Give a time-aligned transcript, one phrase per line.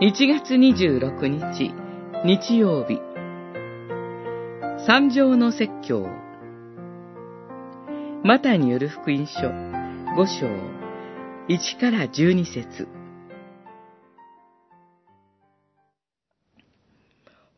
[0.00, 1.74] 1月26日、
[2.24, 3.00] 日曜日。
[4.86, 6.06] 三条の説教。
[8.22, 10.46] マタによる福音書5章
[11.48, 12.86] 1から12節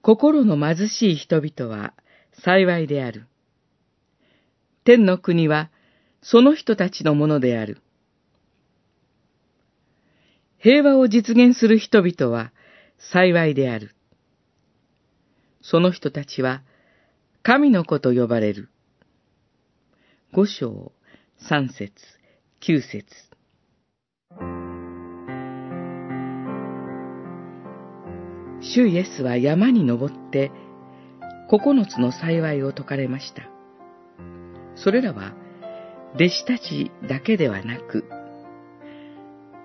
[0.00, 1.92] 心の貧しい人々は
[2.32, 3.26] 幸いである。
[4.84, 5.70] 天の国は
[6.22, 7.82] その人たちのものである。
[10.62, 12.52] 平和を実現する人々は
[12.98, 13.94] 幸いである。
[15.62, 16.62] その人たちは
[17.42, 18.68] 神の子と呼ばれる。
[20.32, 20.92] 五章、
[21.38, 21.92] 三節、
[22.60, 23.06] 九節。
[28.60, 30.52] 主イエスは山に登って
[31.48, 33.48] 九つの幸いを説かれました。
[34.76, 35.32] それらは
[36.16, 38.04] 弟子たちだけではなく、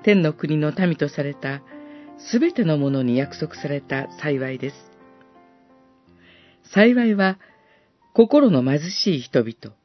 [0.05, 1.63] 天の国の民とされた
[2.19, 4.75] すべてのものに約束された幸いです。
[6.71, 7.39] 幸いは
[8.13, 9.75] 心の貧しい人々、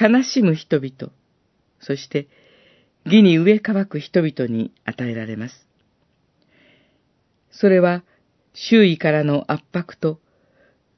[0.00, 1.12] 悲しむ人々、
[1.78, 2.26] そして
[3.04, 5.68] 義に植え乾く人々に与えられます。
[7.50, 8.04] それは
[8.54, 10.20] 周囲からの圧迫と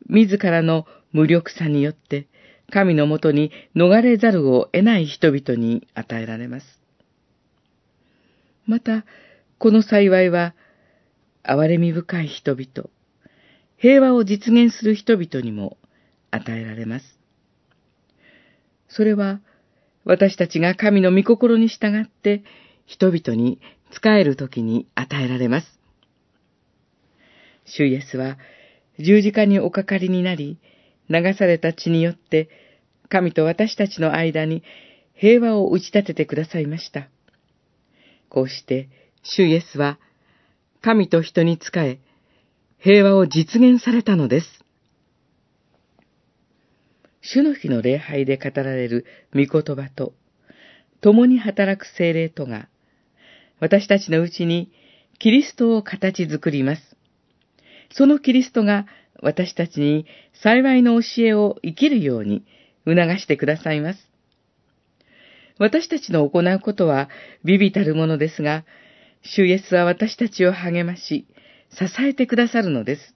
[0.08, 2.28] 自らの無力さによって
[2.70, 6.79] 神のもとに逃れざるを得ない人々に与えられます。
[8.66, 9.04] また、
[9.58, 10.54] この幸いは、
[11.44, 12.88] 憐れみ深い人々、
[13.76, 15.78] 平和を実現する人々にも
[16.30, 17.04] 与えられます。
[18.88, 19.40] それは、
[20.04, 22.42] 私たちが神の御心に従って
[22.86, 23.60] 人々に
[23.92, 25.66] 仕えるときに与えられます。
[27.64, 28.38] 主イエスは
[28.98, 30.58] 十字架におかかりになり、
[31.08, 32.48] 流された血によって
[33.08, 34.62] 神と私たちの間に
[35.14, 37.08] 平和を打ち立ててくださいました。
[38.30, 38.88] こうして、
[39.22, 39.98] 主イエスは、
[40.80, 41.98] 神と人に仕え、
[42.78, 44.64] 平和を実現されたのです。
[47.20, 49.04] 主の日の礼拝で語られる
[49.34, 50.14] 御言葉と、
[51.02, 52.68] 共に働く精霊とが、
[53.58, 54.72] 私たちのうちに
[55.18, 56.96] キリストを形作ります。
[57.92, 58.86] そのキリストが
[59.20, 60.06] 私たちに
[60.42, 62.44] 幸いの教えを生きるように
[62.86, 64.09] 促してくださいます。
[65.60, 67.10] 私たちの行うことは
[67.44, 68.64] 微々たるものですが、
[69.22, 71.26] 主イエスは私たちを励まし、
[71.68, 73.14] 支えてくださるのです。